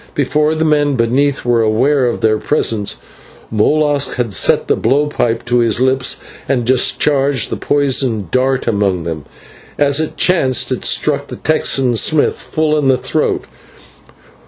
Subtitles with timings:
[0.15, 2.95] Before the men beneath were aware of their presence,
[3.51, 6.17] Molas had set the blow pipe to his lips
[6.49, 9.25] and discharged the poisoned dart among them.
[9.77, 13.45] As it chanced it struck the Texan Smith full in the throat.